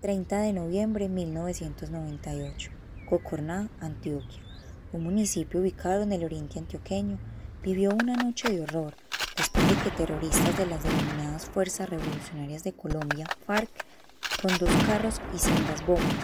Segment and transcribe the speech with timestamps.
[0.00, 2.70] 30 de noviembre de 1998,
[3.08, 4.40] Cocorná, Antioquia.
[4.92, 7.18] Un municipio ubicado en el oriente antioqueño
[7.64, 8.94] vivió una noche de horror
[9.36, 13.70] después de que terroristas de las denominadas Fuerzas Revolucionarias de Colombia, FARC,
[14.40, 16.14] con dos carros y sendas bombas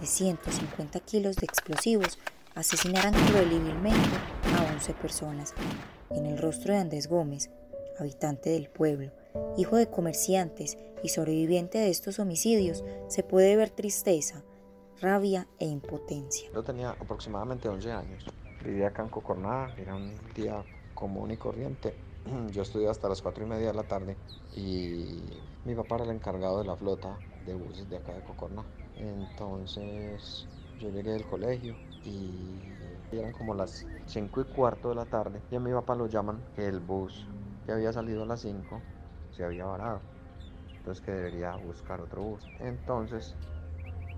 [0.00, 2.20] de 150 kilos de explosivos,
[2.54, 4.16] asesinaran cruel y vilmente
[4.56, 5.54] a 11 personas.
[6.10, 7.50] En el rostro de Andrés Gómez,
[7.98, 9.10] habitante del pueblo,
[9.56, 14.42] hijo de comerciantes y sobreviviente de estos homicidios, se puede ver tristeza,
[15.00, 16.50] rabia e impotencia.
[16.52, 18.26] Yo tenía aproximadamente 11 años.
[18.64, 21.94] Vivía acá en Cocorná, era un día común y corriente.
[22.52, 24.16] Yo estudié hasta las 4 y media de la tarde
[24.56, 25.20] y
[25.64, 28.64] mi papá era el encargado de la flota de buses de acá de Cocorná.
[28.96, 30.46] Entonces
[30.78, 32.60] yo llegué del colegio y
[33.12, 36.42] eran como las 5 y cuarto de la tarde y a mi papá lo llaman
[36.56, 37.26] el bus
[37.64, 38.80] que había salido a las 5
[39.32, 40.00] se había varado.
[40.78, 42.46] Entonces que debería buscar otro bus.
[42.60, 43.34] Entonces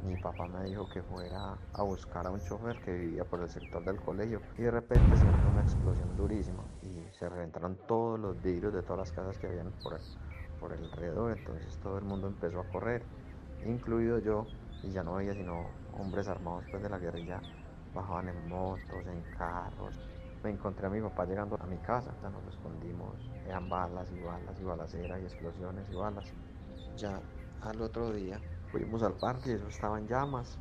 [0.04, 3.48] mi papá me dijo que fuera a buscar a un chofer que vivía por el
[3.48, 8.18] sector del colegio y de repente se hizo una explosión durísima y se reventaron todos
[8.18, 9.98] los vidrios de todas las casas que habían por
[10.60, 11.32] por alrededor.
[11.32, 13.02] Entonces todo el mundo empezó a correr,
[13.64, 14.46] incluido yo,
[14.82, 15.66] y ya no había sino
[15.98, 17.40] hombres armados pues, de la guerrilla.
[17.94, 19.94] Bajaban en motos, en carros.
[20.46, 23.16] Me encontré a mi papá llegando a mi casa, nos escondimos,
[23.48, 26.24] eran balas y balas y balaceras y explosiones y balas.
[26.96, 27.20] Ya
[27.62, 30.56] al otro día fuimos al parque y eso estaba en llamas.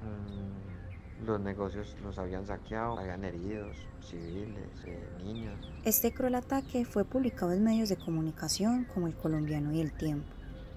[0.00, 5.58] Mm, los negocios los habían saqueado, habían heridos, civiles, eh, niños.
[5.84, 10.28] Este cruel ataque fue publicado en medios de comunicación como El Colombiano y El Tiempo.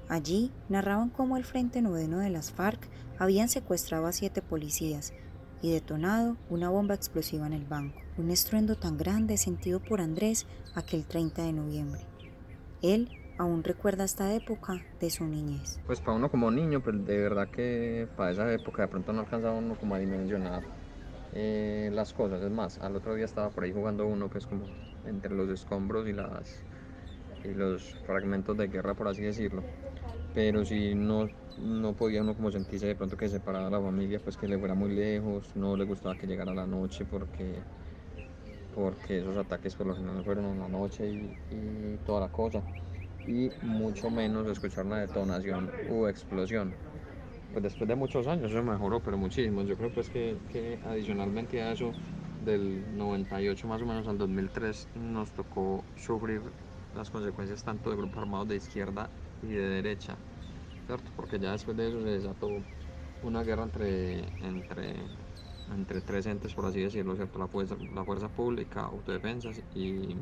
[0.07, 2.79] Allí narraban cómo el Frente Noveno de las FARC
[3.19, 5.13] habían secuestrado a siete policías
[5.61, 7.99] y detonado una bomba explosiva en el banco.
[8.17, 12.01] Un estruendo tan grande sentido por Andrés aquel 30 de noviembre.
[12.81, 15.79] Él aún recuerda esta época de su niñez.
[15.85, 19.21] Pues para uno como niño, pues de verdad que para esa época de pronto no
[19.21, 20.63] alcanzaba uno como a dimensionar
[21.33, 22.41] eh, las cosas.
[22.41, 24.65] Es más, al otro día estaba por ahí jugando uno que es como
[25.05, 26.63] entre los escombros y las
[27.43, 29.63] y los fragmentos de guerra, por así decirlo.
[30.31, 34.19] Pero si no, no podía uno como sentirse de pronto que separaba a la familia,
[34.21, 37.67] pues que le fuera muy lejos, no le gustaba que llegara la noche porque
[38.69, 42.65] porque esos ataques por lo general fueron en la noche y, y toda la cosa
[43.23, 46.79] y mucho menos escuchar una detonación u explosión.
[47.51, 49.63] Pues después de muchos años eso mejoró, pero muchísimo.
[49.63, 51.97] Yo creo pues que, que adicionalmente a eso,
[52.39, 56.53] del 98 más o menos al 2003, nos tocó sufrir
[56.93, 59.11] las consecuencias tanto de grupos armados de izquierda
[59.41, 60.17] y de derecha,
[60.85, 61.11] ¿cierto?
[61.15, 62.65] Porque ya después de eso se desató
[63.21, 64.95] una guerra entre, entre,
[65.67, 67.39] entre tres entes, por así decirlo, ¿cierto?
[67.39, 70.15] La fuerza, la fuerza pública, autodefensas y,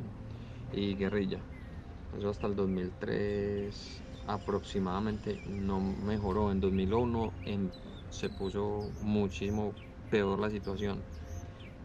[0.70, 1.44] y guerrilla.
[2.12, 6.50] Eso hasta el 2003 aproximadamente no mejoró.
[6.52, 7.34] En 2001
[8.08, 9.76] se puso muchísimo
[10.08, 11.04] peor la situación.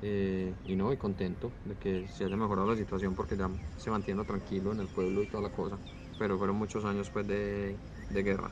[0.01, 3.89] Eh, y no, y contento de que se haya mejorado la situación porque ya se
[3.89, 5.77] mantiene tranquilo en el pueblo y toda la cosa.
[6.19, 7.75] Pero fueron muchos años pues de,
[8.09, 8.51] de guerra.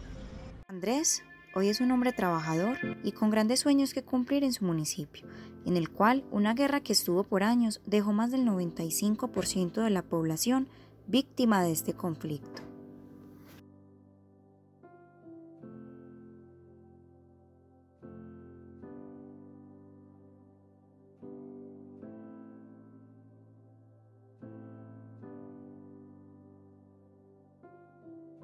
[0.68, 5.28] Andrés hoy es un hombre trabajador y con grandes sueños que cumplir en su municipio,
[5.66, 10.02] en el cual una guerra que estuvo por años dejó más del 95% de la
[10.02, 10.70] población
[11.08, 12.71] víctima de este conflicto.